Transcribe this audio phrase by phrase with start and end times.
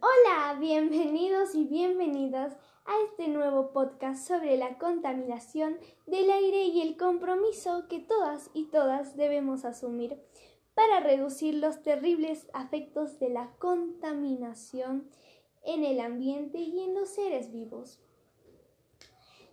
[0.00, 6.96] Hola, bienvenidos y bienvenidas a este nuevo podcast sobre la contaminación del aire y el
[6.96, 10.20] compromiso que todas y todas debemos asumir
[10.74, 15.08] para reducir los terribles efectos de la contaminación
[15.62, 18.00] en el ambiente y en los seres vivos.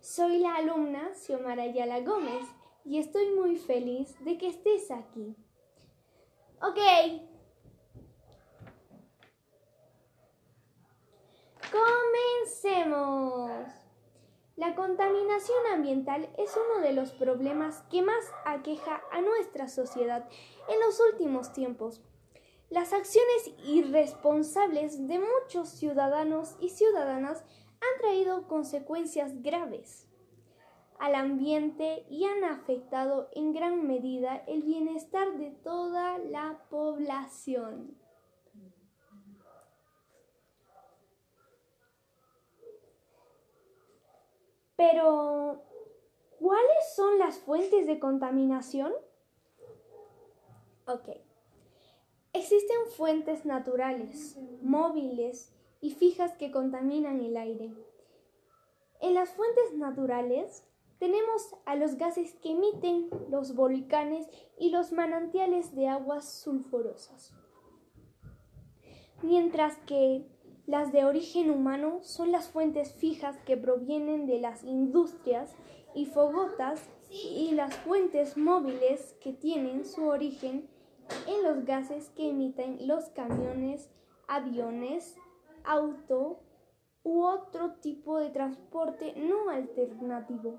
[0.00, 2.44] Soy la alumna Xiomara Ayala Gómez
[2.84, 5.36] y estoy muy feliz de que estés aquí.
[6.60, 6.78] Ok,
[11.70, 13.50] Comencemos.
[14.56, 20.28] La contaminación ambiental es uno de los problemas que más aqueja a nuestra sociedad
[20.68, 22.00] en los últimos tiempos.
[22.70, 27.44] Las acciones irresponsables de muchos ciudadanos y ciudadanas
[27.80, 30.08] han traído consecuencias graves
[30.98, 37.96] al ambiente y han afectado en gran medida el bienestar de toda la población.
[44.76, 45.64] Pero,
[46.38, 48.92] ¿cuáles son las fuentes de contaminación?
[50.86, 51.08] Ok.
[52.32, 57.72] Existen fuentes naturales, móviles y fijas que contaminan el aire.
[59.00, 60.67] En las fuentes naturales
[60.98, 64.26] tenemos a los gases que emiten los volcanes
[64.58, 67.32] y los manantiales de aguas sulfurosas.
[69.22, 70.26] Mientras que
[70.66, 75.54] las de origen humano son las fuentes fijas que provienen de las industrias
[75.94, 80.68] y fogotas y las fuentes móviles que tienen su origen
[81.26, 83.90] en los gases que emiten los camiones,
[84.26, 85.16] aviones,
[85.64, 86.40] auto
[87.02, 90.58] u otro tipo de transporte no alternativo.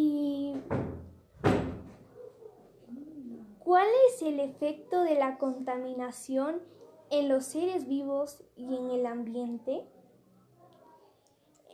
[0.00, 0.54] Y
[3.58, 6.62] ¿Cuál es el efecto de la contaminación
[7.10, 9.84] en los seres vivos y en el ambiente?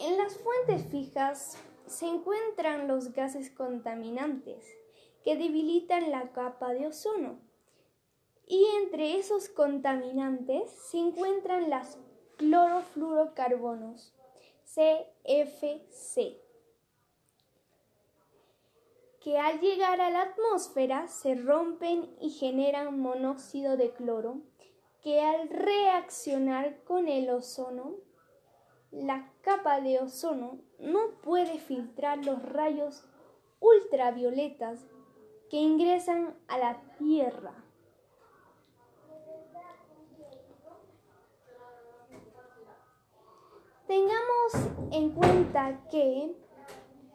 [0.00, 1.56] En las fuentes fijas
[1.86, 4.66] se encuentran los gases contaminantes
[5.22, 7.38] que debilitan la capa de ozono.
[8.48, 11.98] Y entre esos contaminantes se encuentran las
[12.36, 14.12] clorofluorocarbonos,
[14.64, 16.47] CFC
[19.28, 24.40] que al llegar a la atmósfera se rompen y generan monóxido de cloro,
[25.02, 27.96] que al reaccionar con el ozono,
[28.90, 33.04] la capa de ozono no puede filtrar los rayos
[33.60, 34.86] ultravioletas
[35.50, 37.52] que ingresan a la Tierra.
[43.86, 44.52] Tengamos
[44.90, 46.34] en cuenta que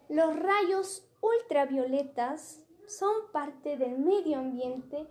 [0.10, 5.08] los rayos ultravioletas son parte del medio ambiente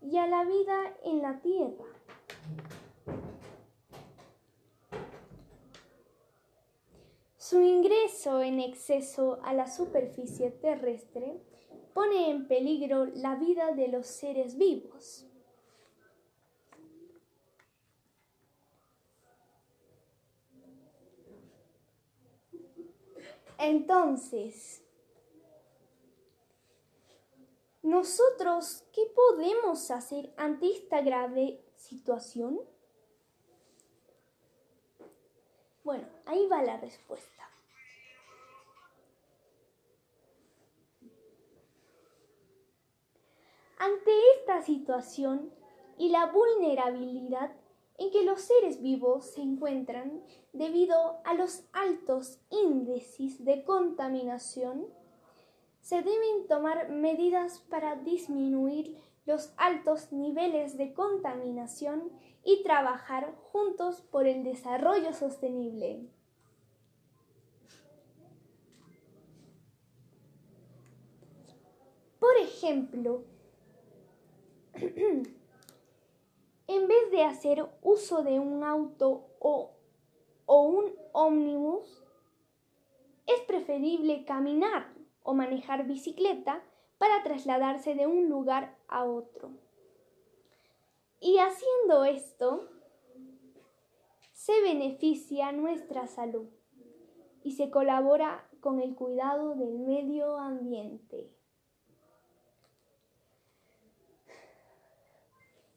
[0.00, 1.84] y a la vida en la Tierra.
[7.36, 11.40] Su ingreso en exceso a la superficie terrestre
[11.92, 15.26] pone en peligro la vida de los seres vivos.
[23.58, 24.83] Entonces,
[27.84, 32.58] nosotros, ¿qué podemos hacer ante esta grave situación?
[35.84, 37.30] Bueno, ahí va la respuesta.
[43.76, 45.52] Ante esta situación
[45.98, 47.54] y la vulnerabilidad
[47.98, 50.24] en que los seres vivos se encuentran
[50.54, 54.86] debido a los altos índices de contaminación,
[55.84, 58.96] se deben tomar medidas para disminuir
[59.26, 62.10] los altos niveles de contaminación
[62.42, 66.08] y trabajar juntos por el desarrollo sostenible.
[72.18, 73.24] Por ejemplo,
[74.72, 75.28] en
[76.88, 79.74] vez de hacer uso de un auto o,
[80.46, 82.02] o un ómnibus,
[83.26, 84.93] es preferible caminar
[85.24, 86.62] o manejar bicicleta
[86.98, 89.50] para trasladarse de un lugar a otro.
[91.20, 92.68] Y haciendo esto,
[94.32, 96.46] se beneficia nuestra salud
[97.42, 101.34] y se colabora con el cuidado del medio ambiente.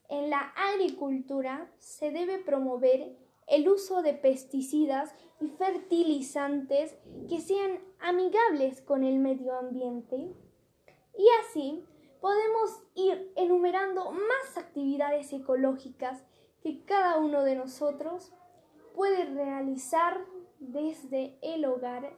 [0.10, 3.18] En la agricultura se debe promover
[3.48, 6.98] el uso de pesticidas y fertilizantes
[7.30, 10.34] que sean amigables con el medio ambiente.
[11.18, 11.84] Y así
[12.20, 16.24] podemos ir enumerando más actividades ecológicas
[16.62, 18.34] que cada uno de nosotros
[18.94, 20.26] puede realizar
[20.60, 22.18] desde el hogar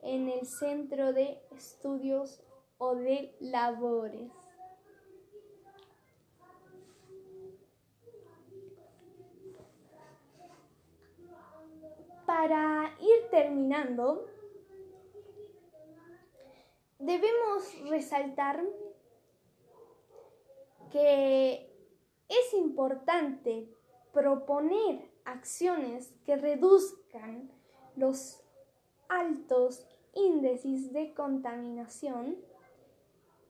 [0.00, 2.42] en el centro de estudios
[2.76, 4.30] o de labores.
[12.28, 14.26] Para ir terminando,
[16.98, 18.62] debemos resaltar
[20.92, 21.72] que
[22.28, 23.74] es importante
[24.12, 27.50] proponer acciones que reduzcan
[27.96, 28.42] los
[29.08, 32.36] altos índices de contaminación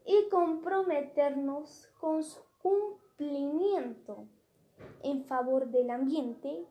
[0.07, 4.29] y comprometernos con su cumplimiento
[5.03, 6.65] en favor del ambiente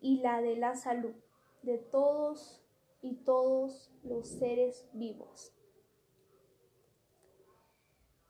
[0.00, 1.14] y la de la salud
[1.62, 2.60] de todos
[3.02, 5.52] y todos los seres vivos.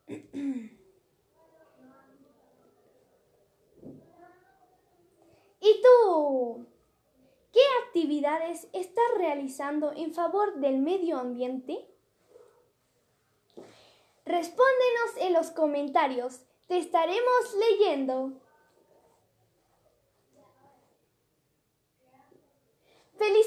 [5.62, 6.66] ¿Y tú?
[7.52, 11.86] ¿Qué actividades estás realizando en favor del medio ambiente?
[14.24, 18.32] Respóndenos en los comentarios, te estaremos leyendo.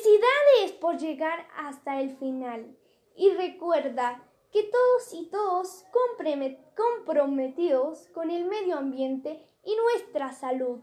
[0.04, 2.76] Felicidades por llegar hasta el final
[3.16, 4.22] y recuerda
[4.52, 5.86] que todos y todos
[6.76, 10.82] comprometidos con el medio ambiente y nuestra salud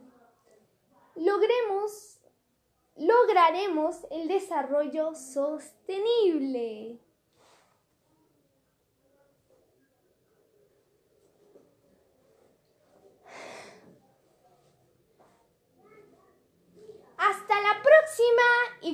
[1.16, 2.22] logremos,
[2.96, 6.98] lograremos el desarrollo sostenible.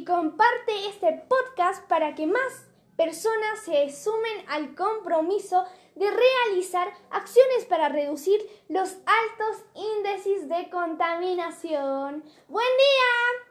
[0.07, 2.67] comparte este podcast para que más
[2.97, 5.65] personas se sumen al compromiso
[5.97, 12.23] de realizar acciones para reducir los altos índices de contaminación.
[12.49, 13.47] ¡Buen día!